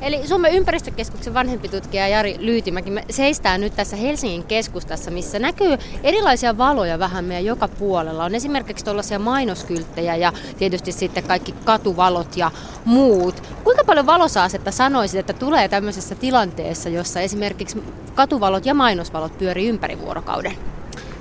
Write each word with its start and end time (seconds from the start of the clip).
Eli 0.00 0.28
Suomen 0.28 0.52
ympäristökeskuksen 0.52 1.34
vanhempi 1.34 1.68
tutkija 1.68 2.08
Jari 2.08 2.36
Lyytimäki, 2.38 2.90
me 2.90 3.04
seistään 3.10 3.60
nyt 3.60 3.76
tässä 3.76 3.96
Helsingin 3.96 4.44
keskustassa, 4.44 5.10
missä 5.10 5.38
näkyy 5.38 5.78
erilaisia 6.02 6.58
valoja 6.58 6.98
vähän 6.98 7.24
meidän 7.24 7.44
joka 7.44 7.68
puolella. 7.68 8.24
On 8.24 8.34
esimerkiksi 8.34 8.84
tuollaisia 8.84 9.18
mainoskylttejä 9.18 10.16
ja 10.16 10.32
tietysti 10.58 10.92
sitten 10.92 11.24
kaikki 11.24 11.54
katuvalot 11.64 12.36
ja 12.36 12.50
muut. 12.84 13.42
Kuinka 13.64 13.84
paljon 13.84 14.06
valosaasetta 14.06 14.70
sanoisit, 14.70 15.20
että 15.20 15.32
tulee 15.32 15.68
tämmöisessä 15.68 16.14
tilanteessa, 16.14 16.88
jossa 16.88 17.20
esimerkiksi 17.20 17.82
katuvalot 18.14 18.66
ja 18.66 18.74
mainosvalot 18.74 19.38
pyörii 19.38 19.68
ympäri 19.68 19.98
vuorokauden? 19.98 20.52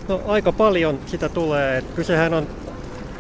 No 0.08 0.22
aika 0.28 0.52
paljon 0.52 1.00
sitä 1.06 1.30
tulee. 1.30 1.84
Kysehän 1.96 2.34
on 2.34 2.48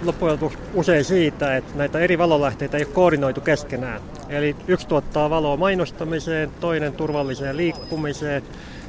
loppujen 0.04 0.34
lopuksi 0.34 0.58
usein 0.74 1.06
siitä, 1.06 1.58
että 1.58 1.78
näitä 1.78 2.00
eri 2.00 2.18
valolähteitä 2.18 2.78
ei 2.78 2.84
ole 2.84 2.94
koordinoitu 2.94 3.42
keskenään. 3.42 4.02
Eli 4.30 4.56
yksi 4.68 4.88
tuottaa 4.88 5.30
valoa 5.30 5.58
mainostamiseen, 5.58 6.52
toinen 6.60 6.94
turvalliseen 6.94 7.58
liikkumiseen, 7.58 8.44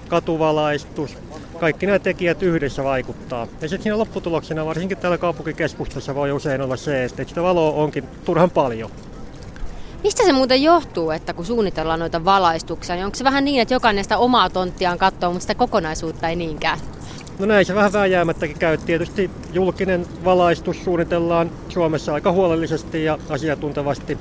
katuvalaistus, 0.08 1.18
kaikki 1.60 1.86
nämä 1.86 1.98
tekijät 1.98 2.42
yhdessä 2.42 2.84
vaikuttaa. 2.84 3.46
Ja 3.60 3.68
sitten 3.68 3.82
siinä 3.82 3.98
lopputuloksena, 3.98 4.66
varsinkin 4.66 4.98
täällä 4.98 5.18
kaupunkikeskustassa, 5.18 6.14
voi 6.14 6.32
usein 6.32 6.60
olla 6.60 6.76
se, 6.76 7.04
että 7.04 7.24
sitä 7.24 7.42
valoa 7.42 7.72
onkin 7.72 8.04
turhan 8.24 8.50
paljon. 8.50 8.90
Mistä 10.02 10.24
se 10.24 10.32
muuten 10.32 10.62
johtuu, 10.62 11.10
että 11.10 11.32
kun 11.32 11.44
suunnitellaan 11.44 12.00
noita 12.00 12.24
valaistuksia, 12.24 12.94
niin 12.94 13.04
onko 13.04 13.16
se 13.16 13.24
vähän 13.24 13.44
niin, 13.44 13.62
että 13.62 13.74
jokainen 13.74 14.04
sitä 14.04 14.18
omaa 14.18 14.50
tonttiaan 14.50 14.98
katsoo, 14.98 15.32
mutta 15.32 15.42
sitä 15.42 15.54
kokonaisuutta 15.54 16.28
ei 16.28 16.36
niinkään? 16.36 16.78
No 17.38 17.46
näin 17.46 17.66
se 17.66 17.74
vähän 17.74 17.92
vääjäämättäkin 17.92 18.58
käy. 18.58 18.78
Tietysti 18.78 19.30
julkinen 19.52 20.06
valaistus 20.24 20.84
suunnitellaan 20.84 21.50
Suomessa 21.68 22.14
aika 22.14 22.32
huolellisesti 22.32 23.04
ja 23.04 23.18
asiantuntevasti, 23.28 24.18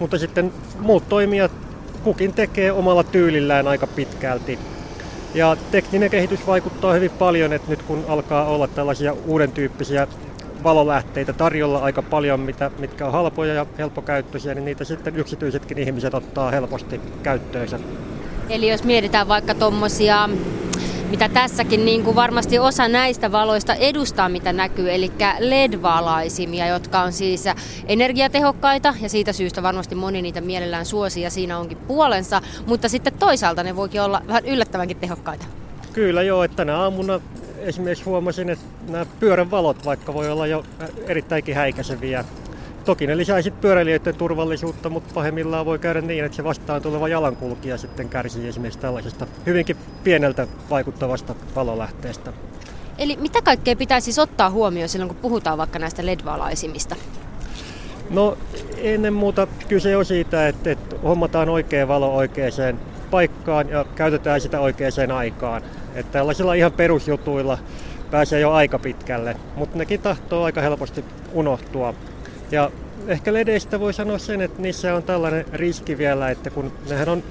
mutta 0.00 0.18
sitten 0.18 0.52
muut 0.78 1.08
toimijat 1.08 1.52
kukin 2.04 2.32
tekee 2.32 2.72
omalla 2.72 3.02
tyylillään 3.02 3.68
aika 3.68 3.86
pitkälti. 3.86 4.58
Ja 5.34 5.56
tekninen 5.70 6.10
kehitys 6.10 6.46
vaikuttaa 6.46 6.92
hyvin 6.92 7.10
paljon, 7.10 7.52
että 7.52 7.70
nyt 7.70 7.82
kun 7.82 8.04
alkaa 8.08 8.44
olla 8.44 8.68
tällaisia 8.68 9.16
uuden 9.26 9.52
tyyppisiä 9.52 10.06
valolähteitä 10.64 11.32
tarjolla 11.32 11.78
aika 11.78 12.02
paljon, 12.02 12.40
mitä, 12.40 12.70
mitkä 12.78 13.06
on 13.06 13.12
halpoja 13.12 13.54
ja 13.54 13.66
helppokäyttöisiä, 13.78 14.54
niin 14.54 14.64
niitä 14.64 14.84
sitten 14.84 15.16
yksityisetkin 15.16 15.78
ihmiset 15.78 16.14
ottaa 16.14 16.50
helposti 16.50 17.00
käyttöönsä. 17.22 17.78
Eli 18.48 18.70
jos 18.70 18.84
mietitään 18.84 19.28
vaikka 19.28 19.54
tuommoisia 19.54 20.28
mitä 21.10 21.28
tässäkin 21.28 21.84
niin 21.84 22.04
kuin 22.04 22.16
varmasti 22.16 22.58
osa 22.58 22.88
näistä 22.88 23.32
valoista 23.32 23.74
edustaa, 23.74 24.28
mitä 24.28 24.52
näkyy, 24.52 24.94
eli 24.94 25.12
LED-valaisimia, 25.38 26.66
jotka 26.66 27.00
on 27.00 27.12
siis 27.12 27.44
energiatehokkaita 27.86 28.94
ja 29.00 29.08
siitä 29.08 29.32
syystä 29.32 29.62
varmasti 29.62 29.94
moni 29.94 30.22
niitä 30.22 30.40
mielellään 30.40 30.86
suosi 30.86 31.20
ja 31.20 31.30
siinä 31.30 31.58
onkin 31.58 31.78
puolensa, 31.78 32.42
mutta 32.66 32.88
sitten 32.88 33.12
toisaalta 33.18 33.62
ne 33.62 33.76
voikin 33.76 34.02
olla 34.02 34.22
vähän 34.26 34.46
yllättävänkin 34.46 34.96
tehokkaita. 34.96 35.46
Kyllä 35.92 36.22
joo, 36.22 36.44
että 36.44 36.56
tänä 36.56 36.76
aamuna 36.76 37.20
esimerkiksi 37.60 38.04
huomasin, 38.04 38.50
että 38.50 38.64
nämä 38.88 39.06
pyörän 39.20 39.50
valot 39.50 39.84
vaikka 39.84 40.14
voi 40.14 40.30
olla 40.30 40.46
jo 40.46 40.64
erittäinkin 41.06 41.54
häikäiseviä 41.54 42.24
Toki 42.84 43.06
ne 43.06 43.16
lisäisi 43.16 43.50
pyöräilijöiden 43.50 44.14
turvallisuutta, 44.14 44.90
mutta 44.90 45.14
pahimmillaan 45.14 45.66
voi 45.66 45.78
käydä 45.78 46.00
niin, 46.00 46.24
että 46.24 46.36
se 46.36 46.44
vastaan 46.44 46.82
tuleva 46.82 47.08
jalankulkija 47.08 47.78
sitten 47.78 48.08
kärsii 48.08 48.48
esimerkiksi 48.48 48.78
tällaisesta 48.78 49.26
hyvinkin 49.46 49.76
pieneltä 50.04 50.46
vaikuttavasta 50.70 51.34
valolähteestä. 51.56 52.32
Eli 52.98 53.16
mitä 53.16 53.42
kaikkea 53.42 53.76
pitäisi 53.76 54.04
siis 54.04 54.18
ottaa 54.18 54.50
huomioon 54.50 54.88
silloin, 54.88 55.08
kun 55.08 55.16
puhutaan 55.16 55.58
vaikka 55.58 55.78
näistä 55.78 56.06
LED-valaisimista? 56.06 56.96
No 58.10 58.38
ennen 58.76 59.12
muuta 59.12 59.46
kyse 59.68 59.96
on 59.96 60.04
siitä, 60.04 60.48
että, 60.48 60.70
että 60.70 60.96
hommataan 61.04 61.48
oikea 61.48 61.88
valo 61.88 62.16
oikeaan 62.16 62.52
paikkaan 63.10 63.68
ja 63.68 63.84
käytetään 63.94 64.40
sitä 64.40 64.60
oikeaan 64.60 65.10
aikaan. 65.14 65.62
Että 65.94 66.12
tällaisilla 66.12 66.54
ihan 66.54 66.72
perusjutuilla 66.72 67.58
pääsee 68.10 68.40
jo 68.40 68.52
aika 68.52 68.78
pitkälle, 68.78 69.36
mutta 69.56 69.78
nekin 69.78 70.00
tahtoo 70.00 70.44
aika 70.44 70.60
helposti 70.60 71.04
unohtua. 71.32 71.94
Ja 72.50 72.70
ehkä 73.06 73.32
ledeistä 73.32 73.80
voi 73.80 73.92
sanoa 73.92 74.18
sen, 74.18 74.40
että 74.40 74.62
niissä 74.62 74.94
on 74.94 75.02
tällainen 75.02 75.44
riski 75.52 75.98
vielä, 75.98 76.30
että 76.30 76.50
kun 76.50 76.72
nehän 76.88 77.08
on 77.08 77.22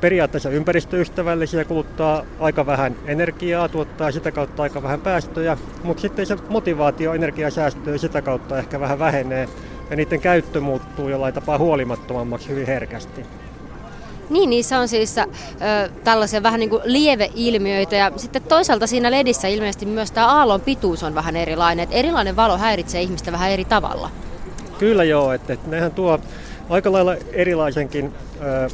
periaatteessa 0.00 0.50
ympäristöystävällisiä, 0.50 1.64
kuluttaa 1.64 2.24
aika 2.40 2.66
vähän 2.66 2.96
energiaa, 3.06 3.68
tuottaa 3.68 4.12
sitä 4.12 4.32
kautta 4.32 4.62
aika 4.62 4.82
vähän 4.82 5.00
päästöjä, 5.00 5.56
mutta 5.82 6.00
sitten 6.00 6.26
se 6.26 6.36
motivaatio 6.48 7.14
energiasäästöä 7.14 7.98
sitä 7.98 8.22
kautta 8.22 8.58
ehkä 8.58 8.80
vähän 8.80 8.98
vähenee 8.98 9.48
ja 9.90 9.96
niiden 9.96 10.20
käyttö 10.20 10.60
muuttuu 10.60 11.08
jollain 11.08 11.34
tapaa 11.34 11.58
huolimattomammaksi 11.58 12.48
hyvin 12.48 12.66
herkästi. 12.66 13.24
Niin, 14.30 14.50
niissä 14.50 14.78
on 14.78 14.88
siis 14.88 15.18
ö, 15.18 15.24
tällaisia 16.04 16.42
vähän 16.42 16.60
niin 16.60 16.70
kuin 16.70 16.82
lieveilmiöitä 16.84 17.96
ja 17.96 18.12
sitten 18.16 18.42
toisaalta 18.42 18.86
siinä 18.86 19.10
ledissä 19.10 19.48
ilmeisesti 19.48 19.86
myös 19.86 20.10
tämä 20.10 20.26
aallon 20.26 20.60
pituus 20.60 21.02
on 21.02 21.14
vähän 21.14 21.36
erilainen, 21.36 21.82
että 21.82 21.96
erilainen 21.96 22.36
valo 22.36 22.58
häiritsee 22.58 23.02
ihmistä 23.02 23.32
vähän 23.32 23.50
eri 23.50 23.64
tavalla. 23.64 24.10
Kyllä 24.78 25.04
joo, 25.04 25.32
että, 25.32 25.52
että 25.52 25.70
nehän 25.70 25.92
tuo 25.92 26.18
aika 26.68 26.92
lailla 26.92 27.16
erilaisenkin 27.32 28.12
ö, 28.40 28.68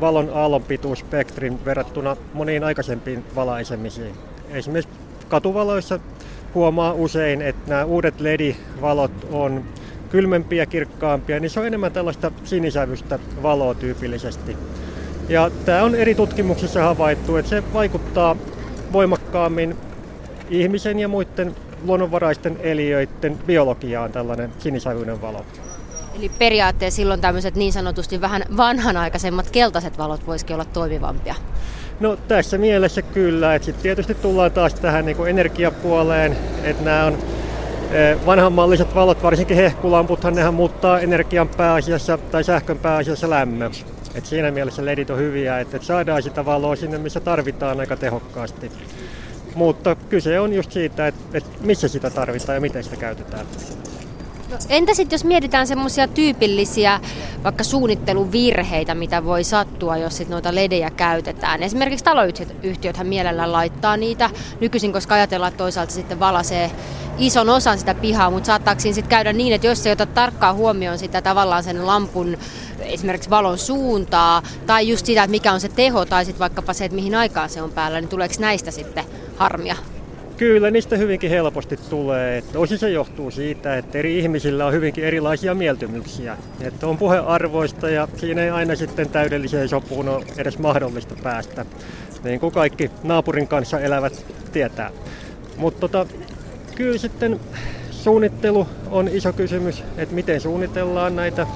valon 0.00 0.30
aallonpituusspektrin 0.34 1.64
verrattuna 1.64 2.16
moniin 2.34 2.64
aikaisempiin 2.64 3.24
valaisemisiin. 3.34 4.14
Esimerkiksi 4.50 4.94
katuvaloissa 5.28 5.98
huomaa 6.54 6.92
usein, 6.92 7.42
että 7.42 7.70
nämä 7.70 7.84
uudet 7.84 8.20
LED-valot 8.20 9.26
on 9.32 9.64
kylmempiä, 10.10 10.66
kirkkaampia, 10.66 11.40
niin 11.40 11.50
se 11.50 11.60
on 11.60 11.66
enemmän 11.66 11.92
tällaista 11.92 12.30
sinisävystä 12.44 13.18
valoa 13.42 13.74
tyypillisesti. 13.74 14.56
Ja 15.30 15.50
tämä 15.64 15.82
on 15.82 15.94
eri 15.94 16.14
tutkimuksissa 16.14 16.82
havaittu, 16.82 17.36
että 17.36 17.48
se 17.48 17.62
vaikuttaa 17.72 18.36
voimakkaammin 18.92 19.76
ihmisen 20.48 20.98
ja 20.98 21.08
muiden 21.08 21.54
luonnonvaraisten 21.84 22.56
eliöiden 22.60 23.38
biologiaan 23.46 24.12
tällainen 24.12 24.52
sinisävyinen 24.58 25.22
valo. 25.22 25.44
Eli 26.18 26.28
periaatteessa 26.28 26.96
silloin 26.96 27.20
tämmöiset 27.20 27.54
niin 27.54 27.72
sanotusti 27.72 28.20
vähän 28.20 28.44
vanhanaikaisemmat 28.56 29.50
keltaiset 29.50 29.98
valot 29.98 30.26
voisikin 30.26 30.54
olla 30.54 30.64
toimivampia? 30.64 31.34
No 32.00 32.16
tässä 32.28 32.58
mielessä 32.58 33.02
kyllä, 33.02 33.54
että 33.54 33.66
sitten 33.66 33.82
tietysti 33.82 34.14
tullaan 34.14 34.52
taas 34.52 34.74
tähän 34.74 35.06
niin 35.06 35.26
energiapuoleen, 35.26 36.36
että 36.64 36.84
nämä 36.84 37.04
on 37.04 37.18
e, 37.92 38.16
vanhanmalliset 38.26 38.94
valot, 38.94 39.22
varsinkin 39.22 39.56
hehkulamputhan, 39.56 40.34
nehän 40.34 40.54
muuttaa 40.54 41.00
energian 41.00 41.48
pääasiassa 41.48 42.18
tai 42.18 42.44
sähkön 42.44 42.78
pääasiassa 42.78 43.30
lämmöksi. 43.30 43.84
Et 44.14 44.26
siinä 44.26 44.50
mielessä 44.50 44.84
ledit 44.84 45.10
on 45.10 45.18
hyviä, 45.18 45.60
että 45.60 45.78
saadaan 45.82 46.22
sitä 46.22 46.44
valoa 46.44 46.76
sinne, 46.76 46.98
missä 46.98 47.20
tarvitaan 47.20 47.80
aika 47.80 47.96
tehokkaasti. 47.96 48.72
Mutta 49.54 49.94
kyse 49.94 50.40
on 50.40 50.52
just 50.52 50.72
siitä, 50.72 51.06
että, 51.06 51.20
että 51.34 51.50
missä 51.60 51.88
sitä 51.88 52.10
tarvitaan 52.10 52.56
ja 52.56 52.60
miten 52.60 52.84
sitä 52.84 52.96
käytetään. 52.96 53.46
No, 54.50 54.56
entä 54.68 54.94
sitten 54.94 55.14
jos 55.14 55.24
mietitään 55.24 55.66
semmoisia 55.66 56.08
tyypillisiä 56.08 57.00
vaikka 57.44 57.64
suunnitteluvirheitä, 57.64 58.94
mitä 58.94 59.24
voi 59.24 59.44
sattua, 59.44 59.96
jos 59.96 60.16
sit 60.16 60.28
noita 60.28 60.54
ledejä 60.54 60.90
käytetään? 60.90 61.62
Esimerkiksi 61.62 62.04
taloyhtiöthän 62.04 63.06
mielellään 63.06 63.52
laittaa 63.52 63.96
niitä 63.96 64.30
nykyisin, 64.60 64.92
koska 64.92 65.14
ajatellaan, 65.14 65.48
että 65.48 65.58
toisaalta 65.58 65.92
sitten 65.92 66.20
valasee 66.20 66.70
ison 67.18 67.48
osan 67.48 67.78
sitä 67.78 67.94
pihaa, 67.94 68.30
mutta 68.30 68.46
saattaako 68.46 68.80
siinä 68.80 68.94
sitten 68.94 69.10
käydä 69.10 69.32
niin, 69.32 69.52
että 69.52 69.66
jos 69.66 69.86
ei 69.86 69.92
ota 69.92 70.06
tarkkaan 70.06 70.56
huomioon 70.56 70.98
sitä 70.98 71.22
tavallaan 71.22 71.62
sen 71.62 71.86
lampun 71.86 72.38
esimerkiksi 72.80 73.30
valon 73.30 73.58
suuntaa, 73.58 74.42
tai 74.66 74.88
just 74.88 75.06
sitä, 75.06 75.22
että 75.22 75.30
mikä 75.30 75.52
on 75.52 75.60
se 75.60 75.68
teho, 75.68 76.04
tai 76.04 76.24
sitten 76.24 76.40
vaikkapa 76.40 76.72
se, 76.72 76.84
että 76.84 76.94
mihin 76.94 77.14
aikaan 77.14 77.48
se 77.48 77.62
on 77.62 77.70
päällä, 77.70 78.00
niin 78.00 78.08
tuleeko 78.08 78.34
näistä 78.38 78.70
sitten 78.70 79.04
harmia? 79.36 79.76
Kyllä, 80.36 80.70
niistä 80.70 80.96
hyvinkin 80.96 81.30
helposti 81.30 81.76
tulee. 81.76 82.38
Että 82.38 82.58
osin 82.58 82.78
se 82.78 82.90
johtuu 82.90 83.30
siitä, 83.30 83.76
että 83.76 83.98
eri 83.98 84.18
ihmisillä 84.18 84.66
on 84.66 84.72
hyvinkin 84.72 85.04
erilaisia 85.04 85.54
mieltymyksiä. 85.54 86.36
Että 86.60 86.86
on 86.86 86.98
puhearvoista 86.98 87.90
ja 87.90 88.08
siinä 88.16 88.42
ei 88.42 88.50
aina 88.50 88.76
sitten 88.76 89.08
täydelliseen 89.08 89.68
sopuun 89.68 90.08
ole 90.08 90.24
edes 90.36 90.58
mahdollista 90.58 91.14
päästä. 91.22 91.66
Niin 92.24 92.40
kuin 92.40 92.52
kaikki 92.52 92.90
naapurin 93.02 93.48
kanssa 93.48 93.80
elävät 93.80 94.26
tietää. 94.52 94.90
Mutta 95.56 95.80
tota, 95.80 96.06
kyllä 96.74 96.98
sitten 96.98 97.40
suunnittelu 97.90 98.66
on 98.90 99.08
iso 99.08 99.32
kysymys, 99.32 99.84
että 99.96 100.14
miten 100.14 100.40
suunnitellaan 100.40 101.16
näitä 101.16 101.46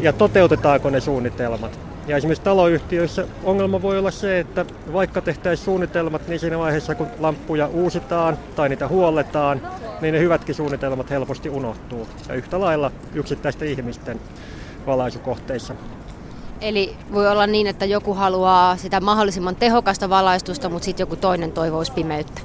ja 0.00 0.12
toteutetaanko 0.12 0.90
ne 0.90 1.00
suunnitelmat. 1.00 1.78
Ja 2.06 2.16
esimerkiksi 2.16 2.44
taloyhtiöissä 2.44 3.26
ongelma 3.44 3.82
voi 3.82 3.98
olla 3.98 4.10
se, 4.10 4.38
että 4.38 4.64
vaikka 4.92 5.20
tehtäisiin 5.20 5.64
suunnitelmat, 5.64 6.28
niin 6.28 6.40
siinä 6.40 6.58
vaiheessa 6.58 6.94
kun 6.94 7.06
lamppuja 7.18 7.66
uusitaan 7.66 8.38
tai 8.56 8.68
niitä 8.68 8.88
huolletaan, 8.88 9.62
niin 10.00 10.14
ne 10.14 10.20
hyvätkin 10.20 10.54
suunnitelmat 10.54 11.10
helposti 11.10 11.50
unohtuu. 11.50 12.08
Ja 12.28 12.34
yhtä 12.34 12.60
lailla 12.60 12.90
yksittäisten 13.14 13.68
ihmisten 13.68 14.20
valaisukohteissa. 14.86 15.74
Eli 16.60 16.96
voi 17.12 17.28
olla 17.28 17.46
niin, 17.46 17.66
että 17.66 17.84
joku 17.84 18.14
haluaa 18.14 18.76
sitä 18.76 19.00
mahdollisimman 19.00 19.56
tehokasta 19.56 20.10
valaistusta, 20.10 20.68
mutta 20.68 20.84
sitten 20.84 21.02
joku 21.02 21.16
toinen 21.16 21.52
toivoisi 21.52 21.92
pimeyttä. 21.92 22.40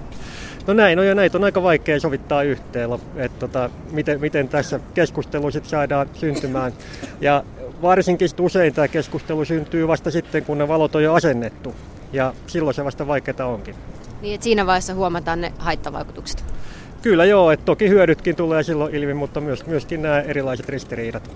No 0.67 0.73
näin 0.73 0.99
on 0.99 1.07
ja 1.07 1.15
näitä 1.15 1.37
on 1.37 1.43
aika 1.43 1.63
vaikea 1.63 1.99
sovittaa 1.99 2.43
yhteen, 2.43 2.89
että 3.15 3.39
tota, 3.39 3.69
miten, 3.91 4.21
miten 4.21 4.47
tässä 4.47 4.79
keskustelu 4.93 5.51
sit 5.51 5.65
saadaan 5.65 6.09
syntymään. 6.13 6.73
Ja 7.21 7.43
varsinkin 7.81 8.29
usein 8.39 8.73
tämä 8.73 8.87
keskustelu 8.87 9.45
syntyy 9.45 9.87
vasta 9.87 10.11
sitten, 10.11 10.45
kun 10.45 10.57
ne 10.57 10.67
valot 10.67 10.95
on 10.95 11.03
jo 11.03 11.13
asennettu. 11.13 11.75
Ja 12.13 12.33
silloin 12.47 12.73
se 12.73 12.85
vasta 12.85 13.07
vaikeaa 13.07 13.45
onkin. 13.45 13.75
Niin, 14.21 14.35
että 14.35 14.43
siinä 14.43 14.65
vaiheessa 14.65 14.93
huomataan 14.93 15.41
ne 15.41 15.53
haittavaikutukset. 15.57 16.43
Kyllä 17.01 17.25
joo, 17.25 17.51
että 17.51 17.65
toki 17.65 17.89
hyödytkin 17.89 18.35
tulee 18.35 18.63
silloin 18.63 18.95
ilmi, 18.95 19.13
mutta 19.13 19.41
myös, 19.41 19.65
myöskin 19.65 20.01
nämä 20.01 20.21
erilaiset 20.21 20.69
ristiriidat. 20.69 21.31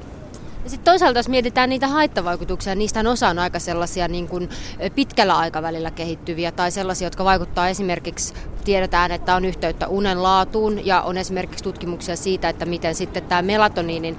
Sitten 0.66 0.86
toisaalta, 0.86 1.20
jos 1.20 1.30
mietitään 1.30 1.70
niitä 1.70 1.88
haittavaikutuksia, 1.88 2.76
niistä 2.76 3.04
osa 3.08 3.28
on 3.28 3.40
aika 3.40 3.60
sellaisia 3.60 4.08
niin 4.08 4.28
kuin 4.28 4.50
pitkällä 4.96 5.38
aikavälillä 5.38 5.92
kehittyviä 5.92 6.52
tai 6.52 6.72
sellaisia, 6.72 7.06
jotka 7.06 7.24
vaikuttaa 7.24 7.70
esimerkiksi, 7.70 8.34
tiedetään, 8.64 9.12
että 9.12 9.36
on 9.36 9.46
yhteyttä 9.46 9.88
unen 9.88 10.24
laatuun 10.24 10.86
ja 10.86 11.02
on 11.02 11.18
esimerkiksi 11.18 11.64
tutkimuksia 11.64 12.16
siitä, 12.16 12.50
että 12.50 12.66
miten 12.66 12.96
sitten 12.96 13.24
tämä 13.24 13.42
melatoniinin 13.42 14.18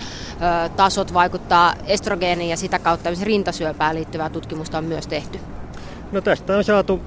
tasot 0.77 1.15
vaikuttaa 1.15 1.75
estrogeeniin 1.87 2.51
ja 2.51 2.57
sitä 2.57 2.79
kautta 2.79 3.11
rintasyöpään 3.23 3.97
liittyvää 3.97 4.31
tutkimusta 4.31 4.79
on 4.79 4.85
myös 4.85 5.07
tehty. 5.07 5.39
No 6.13 6.21
tästä 6.21 6.57
on 6.57 6.65
saatu 6.65 7.01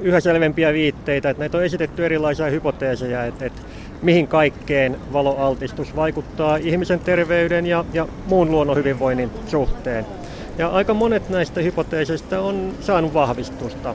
yhä 0.00 0.20
selvempiä 0.20 0.72
viitteitä, 0.72 1.30
että 1.30 1.40
näitä 1.40 1.58
on 1.58 1.64
esitetty 1.64 2.04
erilaisia 2.04 2.46
hypoteeseja, 2.46 3.24
että, 3.24 3.44
että 3.46 3.62
mihin 4.02 4.28
kaikkeen 4.28 4.96
valoaltistus 5.12 5.96
vaikuttaa 5.96 6.56
ihmisen 6.56 7.00
terveyden 7.00 7.66
ja, 7.66 7.84
ja 7.92 8.08
muun 8.26 8.50
luonnon 8.50 8.76
hyvinvoinnin 8.76 9.30
suhteen. 9.46 10.06
Ja 10.58 10.68
aika 10.68 10.94
monet 10.94 11.28
näistä 11.28 11.60
hypoteeseista 11.60 12.40
on 12.40 12.72
saanut 12.80 13.14
vahvistusta. 13.14 13.94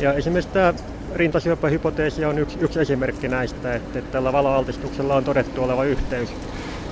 Ja 0.00 0.12
esimerkiksi 0.12 0.52
tämä 0.52 0.74
rintasyöpähypoteesi 1.14 2.24
on 2.24 2.38
yksi, 2.38 2.58
yksi 2.60 2.80
esimerkki 2.80 3.28
näistä, 3.28 3.74
että, 3.74 3.98
että 3.98 4.12
tällä 4.12 4.32
valoaltistuksella 4.32 5.14
on 5.14 5.24
todettu 5.24 5.62
oleva 5.62 5.84
yhteys. 5.84 6.28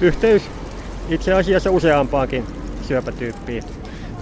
Yhteys 0.00 0.42
itse 1.08 1.32
asiassa 1.32 1.70
useampaankin 1.70 2.46
syöpätyyppiin. 2.82 3.62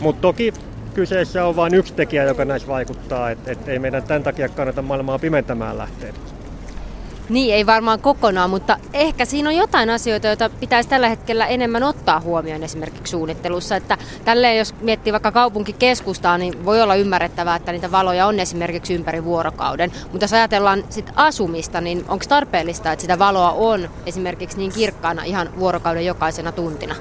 Mutta 0.00 0.20
toki 0.20 0.52
kyseessä 0.94 1.44
on 1.44 1.56
vain 1.56 1.74
yksi 1.74 1.94
tekijä, 1.94 2.24
joka 2.24 2.44
näissä 2.44 2.68
vaikuttaa, 2.68 3.30
että 3.30 3.52
et 3.52 3.68
ei 3.68 3.78
meidän 3.78 4.02
tämän 4.02 4.22
takia 4.22 4.48
kannata 4.48 4.82
maailmaa 4.82 5.18
pimentämään 5.18 5.78
lähteä. 5.78 6.12
Niin, 7.28 7.54
ei 7.54 7.66
varmaan 7.66 8.00
kokonaan, 8.00 8.50
mutta 8.50 8.78
ehkä 8.92 9.24
siinä 9.24 9.48
on 9.48 9.56
jotain 9.56 9.90
asioita, 9.90 10.26
joita 10.26 10.50
pitäisi 10.60 10.88
tällä 10.88 11.08
hetkellä 11.08 11.46
enemmän 11.46 11.82
ottaa 11.82 12.20
huomioon 12.20 12.62
esimerkiksi 12.62 13.10
suunnittelussa. 13.10 13.76
Että 13.76 13.98
tälleen, 14.24 14.58
jos 14.58 14.74
miettii 14.80 15.12
vaikka 15.12 15.32
kaupunkikeskustaa, 15.32 16.38
niin 16.38 16.64
voi 16.64 16.82
olla 16.82 16.94
ymmärrettävää, 16.94 17.56
että 17.56 17.72
niitä 17.72 17.92
valoja 17.92 18.26
on 18.26 18.40
esimerkiksi 18.40 18.94
ympäri 18.94 19.24
vuorokauden. 19.24 19.92
Mutta 20.12 20.24
jos 20.24 20.32
ajatellaan 20.32 20.84
sit 20.90 21.10
asumista, 21.16 21.80
niin 21.80 22.04
onko 22.08 22.24
tarpeellista, 22.28 22.92
että 22.92 23.00
sitä 23.00 23.18
valoa 23.18 23.50
on 23.52 23.88
esimerkiksi 24.06 24.58
niin 24.58 24.72
kirkkaana 24.72 25.24
ihan 25.24 25.50
vuorokauden 25.58 26.06
jokaisena 26.06 26.52
tuntina? 26.52 26.94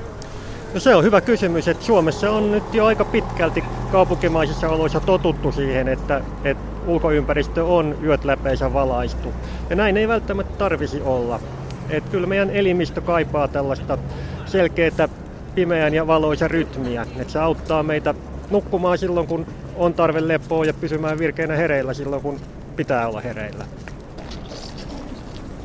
No 0.75 0.79
se 0.79 0.95
on 0.95 1.03
hyvä 1.03 1.21
kysymys, 1.21 1.67
että 1.67 1.85
Suomessa 1.85 2.31
on 2.31 2.51
nyt 2.51 2.73
jo 2.73 2.85
aika 2.85 3.05
pitkälti 3.05 3.63
kaupunkimaisissa 3.91 4.69
oloissa 4.69 4.99
totuttu 4.99 5.51
siihen, 5.51 5.87
että, 5.87 6.21
että 6.43 6.63
ulkoympäristö 6.87 7.65
on 7.65 7.97
yöt 8.03 8.25
läpeensä 8.25 8.73
valaistu. 8.73 9.33
Ja 9.69 9.75
näin 9.75 9.97
ei 9.97 10.07
välttämättä 10.07 10.57
tarvisi 10.57 11.01
olla. 11.01 11.39
Että 11.89 12.11
kyllä 12.11 12.27
meidän 12.27 12.49
elimistö 12.49 13.01
kaipaa 13.01 13.47
tällaista 13.47 13.97
selkeää 14.45 15.09
pimeän 15.55 15.93
ja 15.93 16.07
valoisa 16.07 16.47
rytmiä. 16.47 17.05
Että 17.19 17.33
se 17.33 17.39
auttaa 17.39 17.83
meitä 17.83 18.13
nukkumaan 18.49 18.97
silloin, 18.97 19.27
kun 19.27 19.45
on 19.75 19.93
tarve 19.93 20.27
lepoa 20.27 20.65
ja 20.65 20.73
pysymään 20.73 21.19
virkeänä 21.19 21.55
hereillä 21.55 21.93
silloin, 21.93 22.21
kun 22.21 22.39
pitää 22.75 23.07
olla 23.07 23.21
hereillä. 23.21 23.65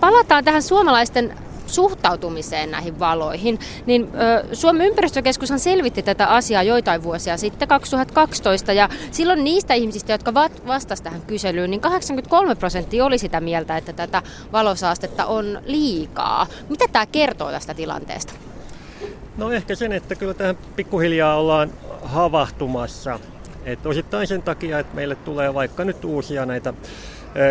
Palataan 0.00 0.44
tähän 0.44 0.62
suomalaisten 0.62 1.34
suhtautumiseen 1.70 2.70
näihin 2.70 2.98
valoihin, 2.98 3.58
niin 3.86 4.08
Suomen 4.52 4.86
ympäristökeskushan 4.86 5.58
selvitti 5.60 6.02
tätä 6.02 6.26
asiaa 6.26 6.62
joitain 6.62 7.02
vuosia 7.02 7.36
sitten, 7.36 7.68
2012, 7.68 8.72
ja 8.72 8.88
silloin 9.10 9.44
niistä 9.44 9.74
ihmisistä, 9.74 10.12
jotka 10.12 10.34
vastasivat 10.66 11.04
tähän 11.04 11.22
kyselyyn, 11.26 11.70
niin 11.70 11.80
83 11.80 12.54
prosenttia 12.54 13.04
oli 13.04 13.18
sitä 13.18 13.40
mieltä, 13.40 13.76
että 13.76 13.92
tätä 13.92 14.22
valosaastetta 14.52 15.26
on 15.26 15.60
liikaa. 15.64 16.46
Mitä 16.68 16.84
tämä 16.92 17.06
kertoo 17.06 17.50
tästä 17.50 17.74
tilanteesta? 17.74 18.32
No 19.36 19.50
ehkä 19.52 19.74
sen, 19.74 19.92
että 19.92 20.14
kyllä 20.14 20.34
tähän 20.34 20.58
pikkuhiljaa 20.76 21.36
ollaan 21.36 21.70
havahtumassa. 22.02 23.20
Et 23.64 23.86
osittain 23.86 24.26
sen 24.26 24.42
takia, 24.42 24.78
että 24.78 24.94
meille 24.94 25.14
tulee 25.14 25.54
vaikka 25.54 25.84
nyt 25.84 26.04
uusia 26.04 26.46
näitä 26.46 26.74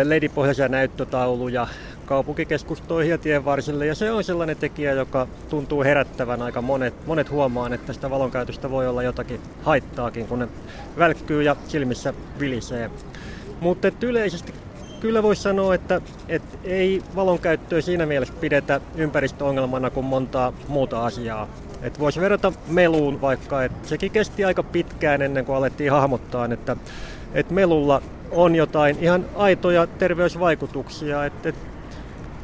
ledipohjaisia 0.04 0.68
näyttötauluja, 0.68 1.66
kaupunkikeskustoihin 2.06 3.10
ja 3.10 3.18
tien 3.18 3.44
varsille. 3.44 3.86
Ja 3.86 3.94
se 3.94 4.12
on 4.12 4.24
sellainen 4.24 4.56
tekijä, 4.56 4.92
joka 4.92 5.26
tuntuu 5.48 5.82
herättävän 5.82 6.42
aika 6.42 6.62
monet, 6.62 7.06
monet 7.06 7.30
huomaan, 7.30 7.72
että 7.72 7.92
sitä 7.92 8.10
valonkäytöstä 8.10 8.70
voi 8.70 8.88
olla 8.88 9.02
jotakin 9.02 9.40
haittaakin, 9.62 10.26
kun 10.26 10.38
ne 10.38 10.48
välkkyy 10.98 11.42
ja 11.42 11.56
silmissä 11.68 12.14
vilisee. 12.40 12.90
Mutta 13.60 13.92
yleisesti 14.02 14.54
kyllä 15.00 15.22
voisi 15.22 15.42
sanoa, 15.42 15.74
että, 15.74 16.00
että 16.28 16.58
ei 16.64 17.02
valonkäyttöä 17.16 17.80
siinä 17.80 18.06
mielessä 18.06 18.34
pidetä 18.40 18.80
ympäristöongelmana 18.96 19.90
kuin 19.90 20.06
montaa 20.06 20.52
muuta 20.68 21.06
asiaa. 21.06 21.48
Et 21.82 22.00
voisi 22.00 22.20
verrata 22.20 22.52
meluun 22.68 23.20
vaikka, 23.20 23.64
että 23.64 23.88
sekin 23.88 24.10
kesti 24.10 24.44
aika 24.44 24.62
pitkään 24.62 25.22
ennen 25.22 25.44
kuin 25.44 25.56
alettiin 25.56 25.92
hahmottaa, 25.92 26.48
että, 26.52 26.76
että 27.34 27.54
melulla 27.54 28.02
on 28.30 28.54
jotain 28.54 28.96
ihan 29.00 29.26
aitoja 29.36 29.86
terveysvaikutuksia. 29.86 31.24
Että, 31.24 31.52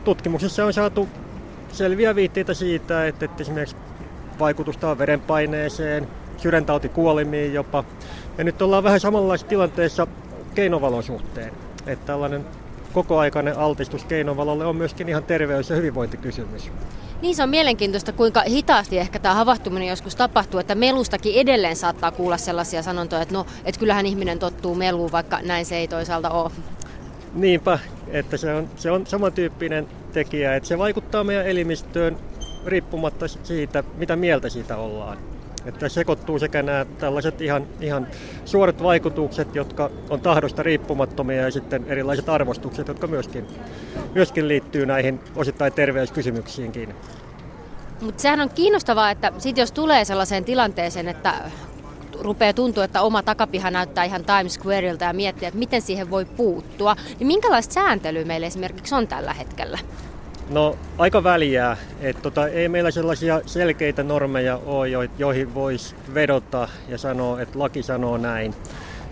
tutkimuksessa 0.04 0.64
on 0.64 0.72
saatu 0.72 1.08
selviä 1.72 2.14
viitteitä 2.14 2.54
siitä, 2.54 3.06
että, 3.06 3.24
että 3.24 3.42
esimerkiksi 3.42 3.76
vaikutusta 4.38 4.90
on 4.90 4.98
verenpaineeseen, 4.98 6.08
sydäntautikuolimiin 6.36 7.54
jopa. 7.54 7.84
Ja 8.38 8.44
nyt 8.44 8.62
ollaan 8.62 8.84
vähän 8.84 9.00
samanlaisessa 9.00 9.48
tilanteessa 9.48 10.06
keinovalon 10.54 11.02
suhteen. 11.02 11.52
Että 11.86 12.06
tällainen 12.06 12.44
kokoaikainen 12.92 13.58
altistus 13.58 14.04
keinovalolle 14.04 14.66
on 14.66 14.76
myöskin 14.76 15.08
ihan 15.08 15.24
terveys- 15.24 15.70
ja 15.70 15.76
hyvinvointikysymys. 15.76 16.70
Niin 17.22 17.36
se 17.36 17.42
on 17.42 17.48
mielenkiintoista, 17.48 18.12
kuinka 18.12 18.42
hitaasti 18.48 18.98
ehkä 18.98 19.18
tämä 19.18 19.34
havahtuminen 19.34 19.88
joskus 19.88 20.16
tapahtuu, 20.16 20.60
että 20.60 20.74
melustakin 20.74 21.34
edelleen 21.34 21.76
saattaa 21.76 22.10
kuulla 22.10 22.36
sellaisia 22.36 22.82
sanontoja, 22.82 23.22
että 23.22 23.34
no, 23.34 23.46
että 23.64 23.78
kyllähän 23.78 24.06
ihminen 24.06 24.38
tottuu 24.38 24.74
meluun, 24.74 25.12
vaikka 25.12 25.38
näin 25.42 25.66
se 25.66 25.76
ei 25.76 25.88
toisaalta 25.88 26.30
ole. 26.30 26.50
Niinpä, 27.34 27.78
että 28.08 28.36
se 28.36 28.54
on, 28.54 28.68
se 28.76 28.90
on 28.90 29.06
samantyyppinen 29.06 29.88
tekijä, 30.12 30.56
että 30.56 30.68
se 30.68 30.78
vaikuttaa 30.78 31.24
meidän 31.24 31.46
elimistöön 31.46 32.16
riippumatta 32.66 33.28
siitä, 33.28 33.84
mitä 33.96 34.16
mieltä 34.16 34.48
siitä 34.48 34.76
ollaan. 34.76 35.18
Että 35.66 35.88
sekoittuu 35.88 36.38
sekä 36.38 36.62
nämä 36.62 36.86
tällaiset 36.98 37.40
ihan, 37.40 37.66
ihan 37.80 38.06
suorat 38.44 38.82
vaikutukset, 38.82 39.54
jotka 39.54 39.90
on 40.10 40.20
tahdosta 40.20 40.62
riippumattomia 40.62 41.42
ja 41.42 41.50
sitten 41.50 41.84
erilaiset 41.88 42.28
arvostukset, 42.28 42.88
jotka 42.88 43.06
myöskin, 43.06 43.46
myöskin 44.14 44.48
liittyy 44.48 44.86
näihin 44.86 45.20
osittain 45.36 45.72
terveyskysymyksiinkin. 45.72 46.94
Mutta 48.00 48.22
sehän 48.22 48.40
on 48.40 48.50
kiinnostavaa, 48.50 49.10
että 49.10 49.32
sit 49.38 49.58
jos 49.58 49.72
tulee 49.72 50.04
sellaiseen 50.04 50.44
tilanteeseen, 50.44 51.08
että 51.08 51.34
rupeaa 52.20 52.52
tuntua, 52.52 52.84
että 52.84 53.02
oma 53.02 53.22
takapiha 53.22 53.70
näyttää 53.70 54.04
ihan 54.04 54.24
Times 54.24 54.54
Squareilta 54.54 55.04
ja 55.04 55.12
miettiä, 55.12 55.48
että 55.48 55.58
miten 55.58 55.82
siihen 55.82 56.10
voi 56.10 56.24
puuttua, 56.24 56.96
niin 57.18 57.26
minkälaista 57.26 57.74
sääntelyä 57.74 58.24
meillä 58.24 58.46
esimerkiksi 58.46 58.94
on 58.94 59.08
tällä 59.08 59.34
hetkellä? 59.34 59.78
No 60.50 60.76
aika 60.98 61.24
väliä, 61.24 61.76
että 62.00 62.22
tota, 62.22 62.48
ei 62.48 62.68
meillä 62.68 62.90
sellaisia 62.90 63.40
selkeitä 63.46 64.02
normeja 64.02 64.60
ole, 64.66 65.10
joihin 65.18 65.54
voisi 65.54 65.94
vedota 66.14 66.68
ja 66.88 66.98
sanoa, 66.98 67.40
että 67.40 67.58
laki 67.58 67.82
sanoo 67.82 68.16
näin. 68.16 68.54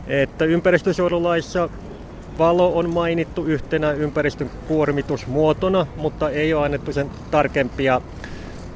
Että 0.07 0.45
ympäristösuojelulaissa 0.45 1.69
valo 2.39 2.79
on 2.79 2.91
mainittu 2.91 3.45
yhtenä 3.45 3.93
ympäristön 3.93 4.51
kuormitusmuotona, 4.69 5.87
mutta 5.97 6.31
ei 6.31 6.55
ole 6.55 6.65
annettu 6.65 6.93
sen 6.93 7.11
tarkempia 7.31 8.01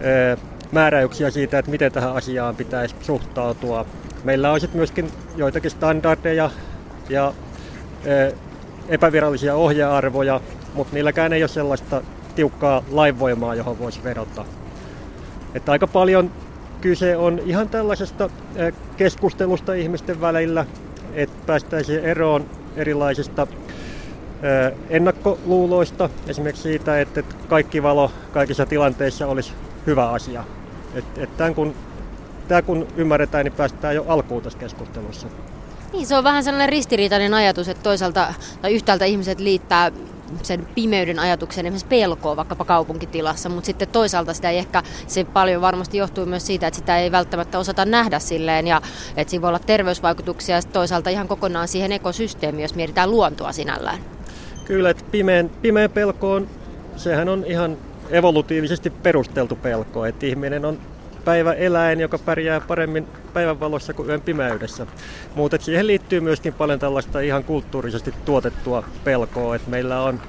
ö, 0.04 0.36
määräyksiä 0.72 1.30
siitä, 1.30 1.58
että 1.58 1.70
miten 1.70 1.92
tähän 1.92 2.12
asiaan 2.12 2.56
pitäisi 2.56 2.94
suhtautua. 3.00 3.86
Meillä 4.24 4.52
on 4.52 4.60
sitten 4.60 4.78
myöskin 4.78 5.10
joitakin 5.36 5.70
standardeja 5.70 6.50
ja 7.08 7.32
ö, 8.06 8.32
epävirallisia 8.88 9.54
ohjearvoja, 9.54 10.40
mutta 10.74 10.94
niilläkään 10.94 11.32
ei 11.32 11.42
ole 11.42 11.48
sellaista 11.48 12.02
tiukkaa 12.38 12.82
lainvoimaa, 12.90 13.54
johon 13.54 13.78
voisi 13.78 14.04
vedota. 14.04 14.44
Että 15.54 15.72
aika 15.72 15.86
paljon 15.86 16.30
kyse 16.80 17.16
on 17.16 17.40
ihan 17.44 17.68
tällaisesta 17.68 18.30
keskustelusta 18.96 19.74
ihmisten 19.74 20.20
välillä, 20.20 20.66
että 21.14 21.36
päästäisiin 21.46 22.04
eroon 22.04 22.46
erilaisista 22.76 23.46
ennakkoluuloista, 24.90 26.10
esimerkiksi 26.26 26.62
siitä, 26.62 27.00
että 27.00 27.22
kaikki 27.48 27.82
valo 27.82 28.10
kaikissa 28.32 28.66
tilanteissa 28.66 29.26
olisi 29.26 29.52
hyvä 29.86 30.10
asia. 30.10 30.44
Että 30.94 31.22
et 31.22 31.36
tämän 31.36 31.54
kun, 31.54 31.74
tämä 32.48 32.62
kun 32.62 32.86
ymmärretään, 32.96 33.44
niin 33.44 33.52
päästään 33.52 33.94
jo 33.94 34.04
alkuun 34.08 34.42
tässä 34.42 34.58
keskustelussa. 34.58 35.26
Niin, 35.92 36.06
se 36.06 36.16
on 36.16 36.24
vähän 36.24 36.44
sellainen 36.44 36.68
ristiriitainen 36.68 37.34
ajatus, 37.34 37.68
että 37.68 37.82
toisaalta 37.82 38.34
tai 38.62 38.74
yhtäältä 38.74 39.04
ihmiset 39.04 39.40
liittää 39.40 39.92
sen 40.42 40.68
pimeyden 40.74 41.18
ajatuksen 41.18 41.66
esimerkiksi 41.66 41.86
pelkoa 41.86 42.36
vaikkapa 42.36 42.64
kaupunkitilassa, 42.64 43.48
mutta 43.48 43.66
sitten 43.66 43.88
toisaalta 43.88 44.34
sitä 44.34 44.50
ei 44.50 44.58
ehkä, 44.58 44.82
se 45.06 45.24
paljon 45.24 45.62
varmasti 45.62 45.98
johtuu 45.98 46.26
myös 46.26 46.46
siitä, 46.46 46.66
että 46.66 46.78
sitä 46.78 46.98
ei 46.98 47.12
välttämättä 47.12 47.58
osata 47.58 47.84
nähdä 47.84 48.18
silleen 48.18 48.66
ja 48.66 48.82
että 49.16 49.30
siinä 49.30 49.42
voi 49.42 49.48
olla 49.48 49.58
terveysvaikutuksia 49.58 50.56
ja 50.56 50.62
toisaalta 50.62 51.10
ihan 51.10 51.28
kokonaan 51.28 51.68
siihen 51.68 51.92
ekosysteemiin, 51.92 52.62
jos 52.62 52.74
mietitään 52.74 53.10
luontoa 53.10 53.52
sinällään. 53.52 53.98
Kyllä, 54.64 54.90
että 54.90 55.04
pimeän, 55.10 55.50
pimeä 55.62 55.88
pelko 55.88 56.32
on, 56.32 56.48
sehän 56.96 57.28
on 57.28 57.44
ihan 57.46 57.76
evolutiivisesti 58.10 58.90
perusteltu 58.90 59.56
pelko, 59.56 60.04
että 60.04 60.26
ihminen 60.26 60.64
on 60.64 60.78
päiväeläin, 61.28 62.00
joka 62.00 62.18
pärjää 62.18 62.60
paremmin 62.60 63.08
päivänvalossa 63.32 63.94
kuin 63.94 64.08
yön 64.08 64.20
pimeydessä. 64.20 64.86
Mutta 65.34 65.58
siihen 65.60 65.86
liittyy 65.86 66.20
myöskin 66.20 66.54
paljon 66.54 66.78
tällaista 66.78 67.20
ihan 67.20 67.44
kulttuurisesti 67.44 68.14
tuotettua 68.24 68.84
pelkoa, 69.04 69.56
että 69.56 69.70
meillä 69.70 70.02
on 70.02 70.20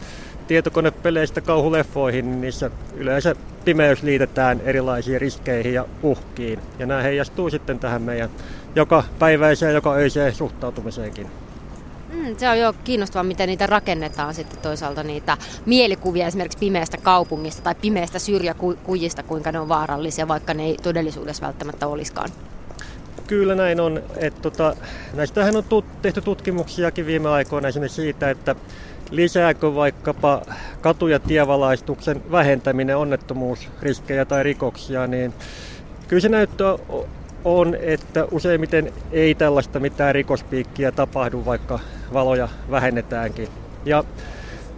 tietokonepeleistä 0.48 1.41
kauhuleffoihin, 1.41 2.25
niin 2.25 2.41
niissä 2.41 2.72
yleensä 2.96 3.36
pimeys 3.65 4.03
liitetään 4.03 4.62
erilaisiin 4.65 5.22
riskeihin 5.22 5.74
ja 5.74 5.86
uhkiin. 6.03 6.60
Ja 6.79 6.86
nämä 6.86 7.01
heijastuu 7.01 7.50
sitten 7.50 7.79
tähän 7.79 8.01
meidän 8.01 8.29
joka 8.75 9.03
päiväiseen, 9.20 9.74
joka 9.74 9.94
öiseen 9.94 10.36
suhtautumiseenkin. 10.36 11.27
Mm, 12.13 12.37
se 12.37 12.49
on 12.49 12.59
jo 12.59 12.73
kiinnostavaa, 12.83 13.23
miten 13.23 13.47
niitä 13.47 13.67
rakennetaan 13.67 14.33
sitten 14.33 14.59
toisaalta 14.59 15.03
niitä 15.03 15.37
mielikuvia 15.65 16.27
esimerkiksi 16.27 16.57
pimeästä 16.57 16.97
kaupungista 16.97 17.61
tai 17.61 17.75
pimeästä 17.75 18.19
syrjäkujista, 18.19 19.23
kuinka 19.23 19.51
ne 19.51 19.59
on 19.59 19.69
vaarallisia, 19.69 20.27
vaikka 20.27 20.53
ne 20.53 20.65
ei 20.65 20.77
todellisuudessa 20.83 21.45
välttämättä 21.45 21.87
olisikaan. 21.87 22.29
Kyllä 23.27 23.55
näin 23.55 23.79
on. 23.79 24.03
Että 24.17 24.41
tota, 24.41 24.75
näistähän 25.13 25.55
on 25.55 25.63
tut- 25.63 26.01
tehty 26.01 26.21
tutkimuksiakin 26.21 27.05
viime 27.05 27.29
aikoina 27.29 27.67
esimerkiksi 27.67 28.01
siitä, 28.01 28.29
että 28.29 28.55
lisääkö 29.11 29.75
vaikkapa 29.75 30.41
katu- 30.81 31.07
ja 31.07 31.19
tievalaistuksen 31.19 32.31
vähentäminen 32.31 32.97
onnettomuusriskejä 32.97 34.25
tai 34.25 34.43
rikoksia, 34.43 35.07
niin 35.07 35.33
kyllä 36.07 36.21
se 36.21 36.29
näyttö 36.29 36.77
on, 37.46 37.77
että 37.81 38.27
useimmiten 38.31 38.93
ei 39.12 39.36
tällaista 39.36 39.79
mitään 39.79 40.15
rikospiikkiä 40.15 40.91
tapahdu, 40.91 41.46
vaikka 41.46 41.79
valoja 42.13 42.50
vähennetäänkin. 42.72 43.48
Ja 43.86 44.03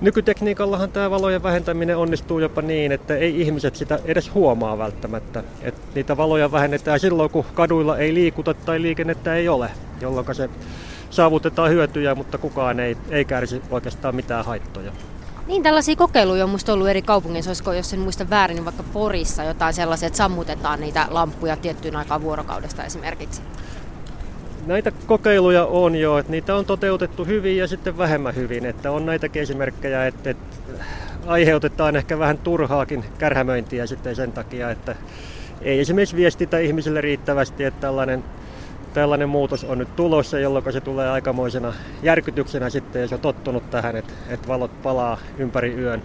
nykytekniikallahan 0.01 0.91
tämä 0.91 1.12
valojen 1.12 1.44
vähentäminen 1.44 1.98
onnistuu 1.98 2.39
jopa 2.39 2.62
niin, 2.62 2.91
että 2.91 3.15
ei 3.15 3.41
ihmiset 3.41 3.75
sitä 3.75 4.00
edes 4.06 4.34
huomaa 4.34 4.77
välttämättä. 4.77 5.44
Et 5.62 5.75
niitä 5.96 6.18
valoja 6.18 6.51
vähennetään 6.51 7.00
silloin, 7.00 7.30
kun 7.30 7.46
kaduilla 7.53 7.98
ei 7.98 8.13
liikuta 8.13 8.53
tai 8.53 8.82
liikennettä 8.82 9.36
ei 9.36 9.50
ole, 9.50 9.70
jolloin 10.01 10.36
se 10.36 10.50
saavutetaan 11.10 11.70
hyötyjä, 11.70 12.15
mutta 12.15 12.38
kukaan 12.38 12.80
ei, 12.80 12.98
ei 13.10 13.25
kärsi 13.25 13.62
oikeastaan 13.72 14.15
mitään 14.15 14.46
haittoja. 14.46 14.91
Niin, 15.51 15.63
tällaisia 15.63 15.96
kokeiluja 15.96 16.43
on 16.43 16.50
musta 16.50 16.74
ollut 16.74 16.88
eri 16.88 17.01
kaupungeissa, 17.01 17.50
olisiko, 17.50 17.74
jos 17.74 17.93
en 17.93 18.00
muista 18.00 18.29
väärin, 18.29 18.55
niin 18.55 18.65
vaikka 18.65 18.84
Porissa 18.93 19.43
jotain 19.43 19.74
sellaisia, 19.74 20.08
että 20.08 20.17
sammutetaan 20.17 20.79
niitä 20.79 21.08
lampuja 21.10 21.55
tiettyyn 21.55 21.96
aikaan 21.96 22.22
vuorokaudesta 22.22 22.84
esimerkiksi. 22.84 23.41
Näitä 24.65 24.91
kokeiluja 24.91 25.65
on 25.65 25.96
jo, 25.96 26.17
että 26.17 26.31
niitä 26.31 26.55
on 26.55 26.65
toteutettu 26.65 27.25
hyvin 27.25 27.58
ja 27.58 27.67
sitten 27.67 27.98
vähemmän 27.98 28.36
hyvin. 28.36 28.65
Että 28.65 28.91
on 28.91 29.05
näitä 29.05 29.27
esimerkkejä, 29.36 30.08
että, 30.08 30.29
että 30.29 30.58
aiheutetaan 31.27 31.96
ehkä 31.96 32.20
vähän 32.20 32.38
turhaakin 32.38 33.05
kärhämöintiä 33.17 33.86
sitten 33.86 34.15
sen 34.15 34.31
takia, 34.31 34.72
että 34.72 34.96
ei 35.62 35.79
esimerkiksi 35.79 36.15
viestitä 36.15 36.60
ihmisille 36.60 37.01
riittävästi, 37.01 37.63
että 37.63 37.81
tällainen 37.81 38.24
tällainen 38.93 39.29
muutos 39.29 39.63
on 39.63 39.77
nyt 39.77 39.95
tulossa, 39.95 40.39
jolloin 40.39 40.74
se 40.74 40.81
tulee 40.81 41.10
aikamoisena 41.10 41.74
järkytyksenä 42.03 42.69
sitten, 42.69 43.01
jos 43.01 43.13
on 43.13 43.19
tottunut 43.19 43.69
tähän, 43.69 43.95
että, 43.95 44.13
että 44.29 44.48
valot 44.48 44.81
palaa 44.81 45.17
ympäri 45.38 45.74
yön. 45.74 46.03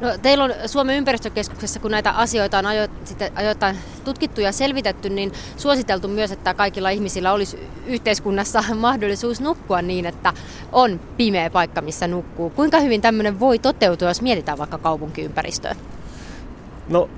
No, 0.00 0.08
teillä 0.22 0.44
on 0.44 0.54
Suomen 0.66 0.96
ympäristökeskuksessa, 0.96 1.80
kun 1.80 1.90
näitä 1.90 2.10
asioita 2.10 2.58
on 2.58 2.66
ajo, 2.66 2.88
sitten 3.04 3.32
ajoittain 3.34 3.76
tutkittu 4.04 4.40
ja 4.40 4.52
selvitetty, 4.52 5.10
niin 5.10 5.32
suositeltu 5.56 6.08
myös, 6.08 6.32
että 6.32 6.54
kaikilla 6.54 6.90
ihmisillä 6.90 7.32
olisi 7.32 7.68
yhteiskunnassa 7.86 8.64
mahdollisuus 8.74 9.40
nukkua 9.40 9.82
niin, 9.82 10.06
että 10.06 10.32
on 10.72 11.00
pimeä 11.16 11.50
paikka, 11.50 11.80
missä 11.80 12.08
nukkuu. 12.08 12.50
Kuinka 12.50 12.80
hyvin 12.80 13.00
tämmöinen 13.00 13.40
voi 13.40 13.58
toteutua, 13.58 14.08
jos 14.08 14.22
mietitään 14.22 14.58
vaikka 14.58 14.78
kaupunkiympäristöä? 14.78 15.76
No 16.88 17.08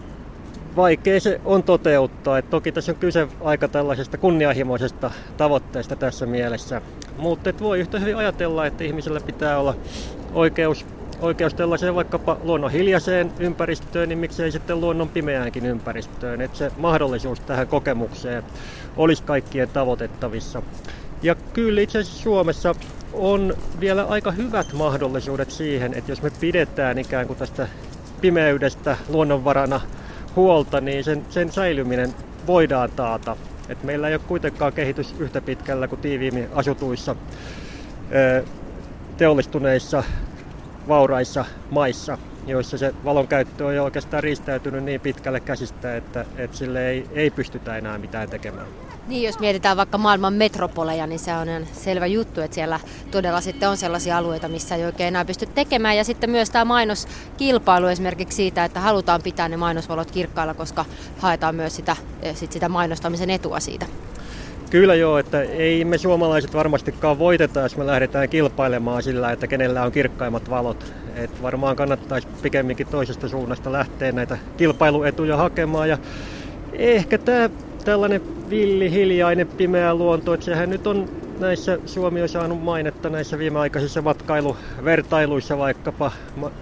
vaikea 0.77 1.21
se 1.21 1.41
on 1.45 1.63
toteuttaa. 1.63 2.39
Et 2.39 2.51
toki 2.51 2.73
tässä 2.73 2.93
on 2.93 2.99
kyse 2.99 3.29
aika 3.41 3.69
tällaisesta 3.69 4.19
kunnianhimoisesta 4.19 5.11
tavoitteesta 5.37 5.97
tässä 5.97 6.27
mielessä. 6.27 6.83
Mutta 7.19 7.53
voi 7.61 7.81
yhtä 7.81 7.99
hyvin 7.99 8.17
ajatella, 8.17 8.67
että 8.67 8.85
ihmisellä 8.85 9.21
pitää 9.21 9.59
olla 9.59 9.77
oikeus, 10.33 10.87
oikeus 11.21 11.55
tällaiseen 11.55 11.95
vaikkapa 11.95 12.37
luonnon 12.43 12.71
hiljaiseen 12.71 13.33
ympäristöön, 13.39 14.09
niin 14.09 14.19
miksei 14.19 14.53
sitten 14.53 14.81
luonnon 14.81 15.09
pimeäänkin 15.09 15.67
ympäristöön. 15.67 16.41
Että 16.41 16.59
se 16.59 16.73
mahdollisuus 16.77 17.41
tähän 17.41 17.69
kokemukseen 17.69 18.43
olisi 18.97 19.23
kaikkien 19.23 19.69
tavoitettavissa. 19.69 20.63
Ja 21.23 21.35
kyllä 21.35 21.81
itse 21.81 21.99
asiassa 21.99 22.23
Suomessa 22.23 22.75
on 23.13 23.55
vielä 23.81 24.05
aika 24.05 24.31
hyvät 24.31 24.73
mahdollisuudet 24.73 25.51
siihen, 25.51 25.95
että 25.95 26.13
jos 26.13 26.23
me 26.23 26.31
pidetään 26.41 26.99
ikään 26.99 27.27
kuin 27.27 27.39
tästä 27.39 27.69
pimeydestä 28.21 28.97
luonnonvarana 29.09 29.81
huolta, 30.37 30.81
niin 30.81 31.05
sen, 31.05 31.27
sen 31.31 31.53
säilyminen 31.53 32.15
voidaan 32.47 32.91
taata. 32.97 33.37
Et 33.69 33.83
meillä 33.83 34.09
ei 34.09 34.15
ole 34.15 34.23
kuitenkaan 34.29 34.73
kehitys 34.73 35.15
yhtä 35.19 35.41
pitkällä 35.41 35.89
kuin 35.89 36.01
tiiviimmin 36.01 36.49
asutuissa 36.55 37.17
teollistuneissa 39.17 40.05
vauraissa 40.89 41.45
maissa, 41.71 42.19
joissa 42.47 42.79
se 42.79 42.95
valon 43.05 43.29
käyttö 43.29 43.67
on 43.67 43.77
jo 43.77 43.85
oikeastaan 43.85 44.23
riistäytynyt 44.23 44.85
niin 44.85 45.01
pitkälle 45.01 45.41
käsistä, 45.41 45.97
että, 45.97 46.25
että 46.37 46.57
sille 46.57 46.89
ei, 46.89 47.07
ei 47.13 47.31
pystytä 47.31 47.77
enää 47.77 47.99
mitään 47.99 48.31
tekemään. 48.31 48.67
Niin, 49.07 49.23
jos 49.23 49.39
mietitään 49.39 49.77
vaikka 49.77 49.99
maailman 49.99 50.35
metropoleja, 50.35 51.07
niin 51.07 51.19
se 51.19 51.35
on 51.35 51.67
selvä 51.73 52.07
juttu, 52.07 52.41
että 52.41 52.55
siellä 52.55 52.81
todella 53.11 53.41
sitten 53.41 53.69
on 53.69 53.77
sellaisia 53.77 54.19
alueita, 54.19 54.49
missä 54.49 54.75
ei 54.75 54.85
oikein 54.85 55.09
enää 55.09 55.25
pysty 55.25 55.47
tekemään. 55.47 55.97
Ja 55.97 56.05
sitten 56.05 56.31
myös 56.31 56.51
tämä 56.51 56.65
mainoskilpailu 56.65 57.87
esimerkiksi 57.87 58.37
siitä, 58.37 58.65
että 58.65 58.81
halutaan 58.81 59.23
pitää 59.23 59.49
ne 59.49 59.57
mainosvalot 59.57 60.11
kirkkailla, 60.11 60.55
koska 60.55 60.85
haetaan 61.19 61.55
myös 61.55 61.77
sitä, 61.77 61.97
eh, 62.23 62.37
sit 62.37 62.53
sitä 62.53 62.69
mainostamisen 62.69 63.31
etua 63.31 63.61
siitä. 63.61 63.87
Kyllä 64.71 64.95
joo, 64.95 65.19
että 65.19 65.43
ei 65.43 65.85
me 65.85 65.99
suomalaiset 65.99 66.55
varmastikaan 66.55 67.19
voiteta, 67.19 67.61
jos 67.61 67.77
me 67.77 67.87
lähdetään 67.87 68.29
kilpailemaan 68.29 69.03
sillä, 69.03 69.33
että 69.33 69.47
kenellä 69.47 69.83
on 69.83 69.93
kirkkaimmat 69.93 70.51
valot. 70.51 70.93
Et 71.17 71.43
varmaan 71.43 71.77
kannattaisi 71.77 72.29
pikemminkin 72.43 72.87
toisesta 72.87 73.29
suunnasta 73.29 73.73
lähteä 73.73 74.13
näitä 74.13 74.39
kilpailuetuja 74.57 75.37
hakemaan. 75.37 75.89
Ja 75.89 75.99
ehkä 76.73 77.19
tämä 77.19 77.51
tällainen 77.85 78.21
villi, 78.51 78.91
hiljainen, 78.91 79.49
pimeä 79.57 79.95
luonto, 79.95 80.35
että 80.35 80.45
sehän 80.45 80.71
nyt 80.71 80.87
on 80.87 81.09
näissä, 81.41 81.79
Suomi 81.87 82.23
on 82.23 82.29
saanut 82.29 82.63
mainetta 82.63 83.11
näissä 83.11 83.39
viimeaikaisissa 83.39 84.03
matkailuvertailuissa 84.03 85.59
vaikkapa 85.59 86.13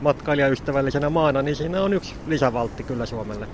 matkailijaystävällisenä 0.00 1.10
maana, 1.10 1.42
niin 1.42 1.56
siinä 1.56 1.82
on 1.82 1.92
yksi 1.92 2.14
lisävaltti 2.26 2.84
kyllä 2.84 3.06
Suomelle. 3.06 3.46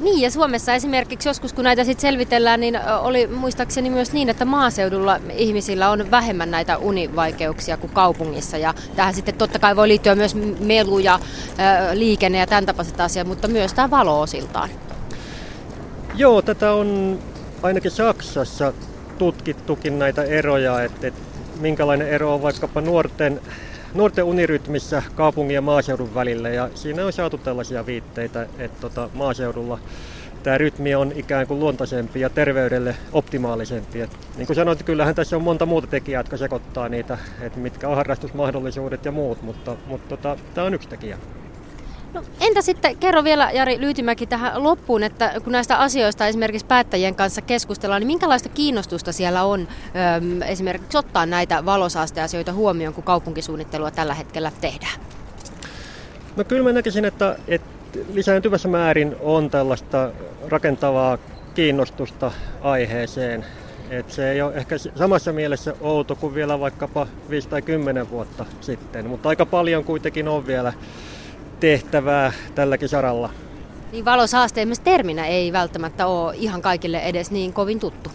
Niin, 0.00 0.20
ja 0.20 0.30
Suomessa 0.30 0.74
esimerkiksi 0.74 1.28
joskus, 1.28 1.52
kun 1.52 1.64
näitä 1.64 1.84
sitten 1.84 2.02
selvitellään, 2.02 2.60
niin 2.60 2.80
oli 3.00 3.26
muistaakseni 3.26 3.90
myös 3.90 4.12
niin, 4.12 4.28
että 4.28 4.44
maaseudulla 4.44 5.20
ihmisillä 5.32 5.90
on 5.90 6.10
vähemmän 6.10 6.50
näitä 6.50 6.76
univaikeuksia 6.76 7.76
kuin 7.76 7.92
kaupungissa. 7.92 8.58
Ja 8.58 8.74
tähän 8.96 9.14
sitten 9.14 9.34
totta 9.34 9.58
kai 9.58 9.76
voi 9.76 9.88
liittyä 9.88 10.14
myös 10.14 10.34
melu 10.60 10.98
ja 10.98 11.20
liikenne 11.92 12.38
ja 12.38 12.46
tämän 12.46 12.66
tapaiset 12.66 13.00
asiat, 13.00 13.26
mutta 13.26 13.48
myös 13.48 13.74
tämä 13.74 13.90
valo 13.90 14.20
osiltaan. 14.20 14.70
Joo, 16.14 16.42
tätä 16.42 16.72
on 16.72 17.18
ainakin 17.62 17.90
Saksassa 17.90 18.72
tutkittukin 19.18 19.98
näitä 19.98 20.22
eroja, 20.22 20.82
että, 20.82 21.06
että 21.06 21.20
minkälainen 21.60 22.08
ero 22.08 22.34
on 22.34 22.42
vaikkapa 22.42 22.80
nuorten, 22.80 23.40
nuorten 23.94 24.24
unirytmissä 24.24 25.02
kaupungin 25.14 25.54
ja 25.54 25.62
maaseudun 25.62 26.14
välillä. 26.14 26.48
Ja 26.48 26.70
siinä 26.74 27.06
on 27.06 27.12
saatu 27.12 27.38
tällaisia 27.38 27.86
viitteitä, 27.86 28.46
että 28.58 28.80
tota, 28.80 29.10
maaseudulla 29.14 29.78
tämä 30.46 30.58
rytmi 30.58 30.94
on 30.94 31.12
ikään 31.14 31.46
kuin 31.46 31.60
luontaisempi 31.60 32.20
ja 32.20 32.30
terveydelle 32.30 32.96
optimaalisempi. 33.12 34.00
Et, 34.00 34.10
niin 34.36 34.46
kuin 34.46 34.56
sanoit, 34.56 34.82
kyllähän 34.82 35.14
tässä 35.14 35.36
on 35.36 35.42
monta 35.42 35.66
muuta 35.66 35.86
tekijää, 35.86 36.20
jotka 36.20 36.36
sekoittaa 36.36 36.88
niitä, 36.88 37.18
että 37.40 37.58
mitkä 37.58 37.88
on 37.88 37.96
harrastusmahdollisuudet 37.96 39.04
ja 39.04 39.12
muut, 39.12 39.42
mutta, 39.42 39.76
mutta 39.86 40.08
tota, 40.08 40.36
tämä 40.54 40.66
on 40.66 40.74
yksi 40.74 40.88
tekijä. 40.88 41.18
No, 42.16 42.22
entä 42.40 42.62
sitten, 42.62 42.96
kerro 42.96 43.24
vielä 43.24 43.50
Jari 43.50 43.80
Lyytimäki 43.80 44.26
tähän 44.26 44.62
loppuun, 44.62 45.02
että 45.02 45.32
kun 45.44 45.52
näistä 45.52 45.76
asioista 45.76 46.26
esimerkiksi 46.26 46.66
päättäjien 46.66 47.14
kanssa 47.14 47.40
keskustellaan, 47.42 48.00
niin 48.00 48.06
minkälaista 48.06 48.48
kiinnostusta 48.48 49.12
siellä 49.12 49.44
on 49.44 49.60
öm, 49.60 50.42
esimerkiksi 50.42 50.98
ottaa 50.98 51.26
näitä 51.26 51.64
valosaasteasioita 51.64 52.52
huomioon, 52.52 52.94
kun 52.94 53.04
kaupunkisuunnittelua 53.04 53.90
tällä 53.90 54.14
hetkellä 54.14 54.52
tehdään? 54.60 55.00
No 56.36 56.44
kyllä 56.44 56.62
mä 56.62 56.72
näkisin, 56.72 57.04
että, 57.04 57.36
että 57.48 57.98
lisääntyvässä 58.12 58.68
määrin 58.68 59.16
on 59.20 59.50
tällaista 59.50 60.10
rakentavaa 60.48 61.18
kiinnostusta 61.54 62.32
aiheeseen. 62.62 63.44
Et 63.90 64.10
se 64.10 64.30
ei 64.30 64.42
ole 64.42 64.54
ehkä 64.54 64.76
samassa 64.78 65.32
mielessä 65.32 65.74
outo 65.80 66.16
kuin 66.16 66.34
vielä 66.34 66.60
vaikkapa 66.60 67.06
5 67.30 67.48
tai 67.48 67.62
10 67.62 68.10
vuotta 68.10 68.44
sitten, 68.60 69.06
mutta 69.06 69.28
aika 69.28 69.46
paljon 69.46 69.84
kuitenkin 69.84 70.28
on 70.28 70.46
vielä 70.46 70.72
tehtävää 71.60 72.32
tälläkin 72.54 72.88
saralla. 72.88 73.30
Niin 73.92 74.04
valosaaste 74.04 74.64
myös 74.64 74.80
terminä 74.80 75.26
ei 75.26 75.52
välttämättä 75.52 76.06
ole 76.06 76.34
ihan 76.36 76.62
kaikille 76.62 76.98
edes 76.98 77.30
niin 77.30 77.52
kovin 77.52 77.80
tuttu. 77.80 78.10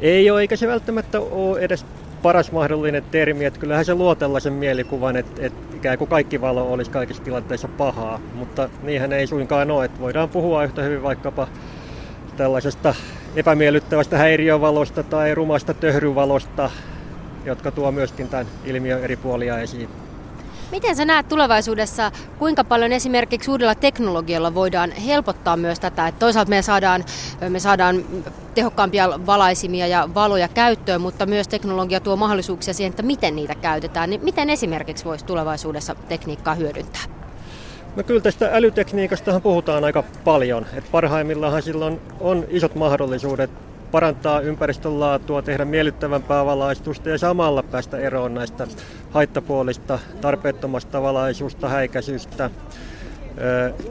Ei 0.00 0.30
ole, 0.30 0.40
eikä 0.40 0.56
se 0.56 0.68
välttämättä 0.68 1.20
ole 1.20 1.60
edes 1.60 1.84
paras 2.22 2.52
mahdollinen 2.52 3.04
termi. 3.10 3.44
Että 3.44 3.60
kyllähän 3.60 3.84
se 3.84 3.94
luo 3.94 4.14
tällaisen 4.14 4.52
mielikuvan, 4.52 5.16
että, 5.16 5.46
että 5.46 5.76
ikään 5.76 5.98
kuin 5.98 6.08
kaikki 6.08 6.40
valo 6.40 6.72
olisi 6.72 6.90
kaikissa 6.90 7.22
tilanteissa 7.22 7.68
pahaa, 7.68 8.20
mutta 8.34 8.70
niinhän 8.82 9.12
ei 9.12 9.26
suinkaan 9.26 9.70
ole. 9.70 9.84
Että 9.84 10.00
voidaan 10.00 10.28
puhua 10.28 10.64
yhtä 10.64 10.82
hyvin 10.82 11.02
vaikkapa 11.02 11.48
tällaisesta 12.36 12.94
epämiellyttävästä 13.36 14.18
häiriövalosta 14.18 15.02
tai 15.02 15.34
rumasta 15.34 15.74
töhryvalosta, 15.74 16.70
jotka 17.44 17.70
tuo 17.70 17.92
myöskin 17.92 18.28
tämän 18.28 18.46
ilmiön 18.64 19.04
eri 19.04 19.16
puolia 19.16 19.58
esiin. 19.58 19.88
Miten 20.72 20.96
sä 20.96 21.04
näet 21.04 21.28
tulevaisuudessa, 21.28 22.12
kuinka 22.38 22.64
paljon 22.64 22.92
esimerkiksi 22.92 23.50
uudella 23.50 23.74
teknologialla 23.74 24.54
voidaan 24.54 24.90
helpottaa 24.90 25.56
myös 25.56 25.80
tätä, 25.80 26.08
että 26.08 26.18
toisaalta 26.18 26.50
me 26.50 26.62
saadaan, 26.62 27.04
me 27.48 27.60
saadaan 27.60 28.04
tehokkaampia 28.54 29.26
valaisimia 29.26 29.86
ja 29.86 30.08
valoja 30.14 30.48
käyttöön, 30.48 31.00
mutta 31.00 31.26
myös 31.26 31.48
teknologia 31.48 32.00
tuo 32.00 32.16
mahdollisuuksia 32.16 32.74
siihen, 32.74 32.90
että 32.90 33.02
miten 33.02 33.36
niitä 33.36 33.54
käytetään. 33.54 34.10
Niin 34.10 34.24
miten 34.24 34.50
esimerkiksi 34.50 35.04
voisi 35.04 35.24
tulevaisuudessa 35.24 35.94
tekniikkaa 35.94 36.54
hyödyntää? 36.54 37.02
No 37.96 38.02
kyllä 38.02 38.20
tästä 38.20 38.50
älytekniikastahan 38.52 39.42
puhutaan 39.42 39.84
aika 39.84 40.04
paljon. 40.24 40.66
Et 40.74 40.84
parhaimmillaan 40.92 41.62
silloin 41.62 42.00
on 42.20 42.44
isot 42.48 42.74
mahdollisuudet 42.74 43.50
parantaa 43.90 44.40
ympäristön 44.40 45.00
laatua, 45.00 45.42
tehdä 45.42 45.64
miellyttävämpää 45.64 46.46
valaistusta 46.46 47.08
ja 47.08 47.18
samalla 47.18 47.62
päästä 47.62 47.98
eroon 47.98 48.34
näistä 48.34 48.66
haittapuolista, 49.10 49.98
tarpeettomasta 50.20 51.02
valaisusta, 51.02 51.68
häikäisystä, 51.68 52.50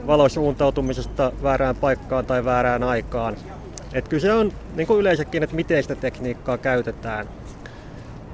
valosuuntautumisesta 0.08 1.32
väärään 1.44 1.76
paikkaan 1.76 2.26
tai 2.26 2.46
väärään 2.46 2.84
aikaan. 2.84 3.36
Et 3.94 4.08
kyse 4.08 4.34
on 4.34 4.52
niin 4.76 4.88
kuin 4.88 5.00
yleensäkin, 5.00 5.44
että 5.44 5.56
miten 5.56 5.84
sitä 5.84 5.96
tekniikkaa 5.96 6.58
käytetään. 6.58 7.28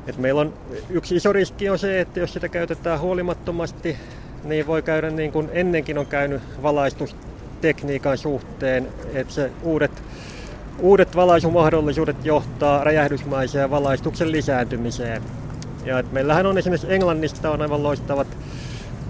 Et 0.08 0.18
meillä 0.18 0.42
on 0.42 0.54
yksi 0.90 1.16
iso 1.16 1.34
riski 1.34 1.70
on 1.70 1.80
se, 1.80 2.02
että 2.02 2.20
jos 2.20 2.34
sitä 2.34 2.50
käytetään 2.50 3.00
huolimattomasti, 3.00 3.98
niin 4.44 4.68
voi 4.68 4.82
käydä 4.82 5.10
niin 5.10 5.32
kuin 5.32 5.50
ennenkin 5.54 5.98
on 5.98 6.06
käynyt 6.06 6.42
valaistustekniikan 6.64 8.18
suhteen, 8.18 8.88
että 9.14 9.34
se 9.34 9.52
uudet 9.64 10.04
Uudet 10.80 11.16
valaisumahdollisuudet 11.16 12.26
johtaa 12.26 12.84
räjähdysmaiseen 12.84 13.70
valaistuksen 13.70 14.32
lisääntymiseen. 14.32 15.22
Ja 15.86 16.00
että 16.00 16.14
meillähän 16.14 16.46
on 16.46 16.58
esimerkiksi 16.58 16.94
Englannista 16.94 17.52
on 17.52 17.62
aivan 17.62 17.84
loistavat 17.84 18.28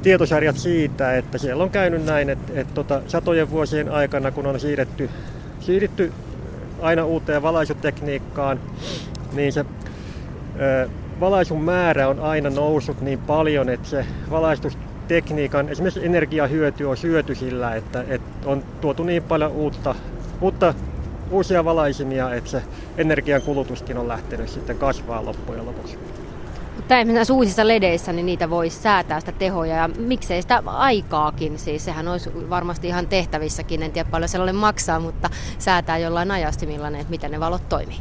tietosarjat 0.04 0.58
siitä, 0.58 1.18
että 1.18 1.38
siellä 1.38 1.64
on 1.64 1.70
käynyt 1.70 2.06
näin, 2.06 2.30
että, 2.30 2.54
että 2.56 2.74
tota, 2.74 3.02
satojen 3.08 3.50
vuosien 3.50 3.92
aikana, 3.92 4.32
kun 4.32 4.48
on 4.48 4.60
siirretty, 4.60 5.10
siirretty 5.60 6.12
aina 6.82 7.06
uuteen 7.06 7.42
valaisutekniikkaan, 7.42 8.60
niin 9.34 9.54
se 9.54 9.66
ö, 10.60 10.90
valaisun 11.20 11.62
määrä 11.62 12.08
on 12.08 12.20
aina 12.20 12.50
noussut 12.50 13.02
niin 13.02 13.20
paljon, 13.20 13.70
että 13.70 13.90
se 13.90 14.06
valaistustekniikan 14.30 15.70
esimerkiksi 15.70 16.06
energiahyöty 16.06 16.86
on 16.86 16.98
syöty 16.98 17.36
sillä, 17.36 17.76
että, 17.76 18.06
että 18.08 18.50
on 18.50 18.64
tuotu 18.82 19.04
niin 19.04 19.24
paljon 19.24 19.52
uutta, 19.52 19.96
uutta 20.42 20.74
uusia 21.32 21.66
valaisimia, 21.66 22.34
että 22.34 22.50
se 22.50 22.64
energian 22.98 23.42
kulutuskin 23.42 23.98
on 23.98 24.08
lähtenyt 24.08 24.50
sitten 24.50 24.78
kasvaa 24.78 25.26
loppujen 25.26 25.66
lopuksi. 25.66 25.98
Näissä 26.90 27.34
uusissa 27.34 27.68
ledeissä 27.68 28.14
niin 28.14 28.26
niitä 28.26 28.50
voisi 28.50 28.80
säätää 28.80 29.20
sitä 29.20 29.32
tehoja 29.32 29.76
ja 29.76 29.88
miksei 29.88 30.42
sitä 30.42 30.64
aikaakin. 30.66 31.60
Siis 31.60 31.86
sehän 31.86 32.08
olisi 32.08 32.50
varmasti 32.50 32.88
ihan 32.88 33.08
tehtävissäkin, 33.08 33.84
en 33.84 33.92
tiedä 33.92 34.10
paljon 34.10 34.30
sellainen 34.30 34.56
maksaa, 34.56 35.00
mutta 35.00 35.30
säätää 35.60 35.98
jollain 35.98 36.32
ajastimilla 36.32 36.88
että 36.88 37.10
miten 37.10 37.32
ne 37.32 37.40
valot 37.40 37.70
toimii. 37.70 37.98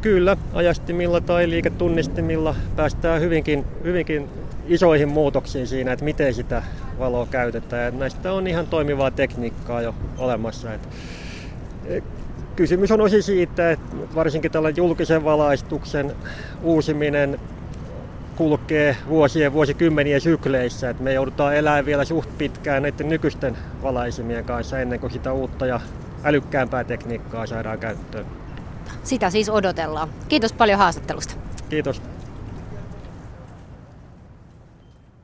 Kyllä, 0.00 0.36
ajastimilla 0.52 1.20
tai 1.20 1.50
liiketunnistimilla 1.50 2.54
päästään 2.76 3.20
hyvinkin, 3.20 3.64
hyvinkin 3.84 4.28
isoihin 4.66 5.08
muutoksiin 5.08 5.66
siinä, 5.66 5.92
että 5.92 6.04
miten 6.04 6.34
sitä 6.34 6.62
valoa 6.98 7.26
käytetään. 7.26 7.84
Ja 7.84 8.00
näistä 8.00 8.32
on 8.32 8.46
ihan 8.46 8.66
toimivaa 8.66 9.10
tekniikkaa 9.10 9.82
jo 9.82 9.94
olemassa. 10.18 10.72
Että 10.74 10.88
kysymys 12.56 12.90
on 12.90 13.00
osin 13.00 13.22
siitä, 13.22 13.70
että 13.70 13.96
varsinkin 14.14 14.50
tällä 14.50 14.70
julkisen 14.70 15.24
valaistuksen 15.24 16.12
uusiminen 16.62 17.40
kulkee 18.40 18.96
vuosien, 19.08 19.52
vuosikymmenien 19.52 20.20
sykleissä. 20.20 20.90
Että 20.90 21.02
me 21.02 21.12
joudutaan 21.12 21.56
elämään 21.56 21.86
vielä 21.86 22.04
suht 22.04 22.38
pitkään 22.38 22.82
näiden 22.82 23.08
nykyisten 23.08 23.56
valaisimien 23.82 24.44
kanssa 24.44 24.78
ennen 24.78 25.00
kuin 25.00 25.12
sitä 25.12 25.32
uutta 25.32 25.66
ja 25.66 25.80
älykkäämpää 26.24 26.84
tekniikkaa 26.84 27.46
saadaan 27.46 27.78
käyttöön. 27.78 28.26
Sitä 29.04 29.30
siis 29.30 29.50
odotellaan. 29.50 30.08
Kiitos 30.28 30.52
paljon 30.52 30.78
haastattelusta. 30.78 31.34
Kiitos. 31.68 32.02